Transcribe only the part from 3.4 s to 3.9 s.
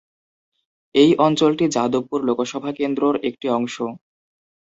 অংশ।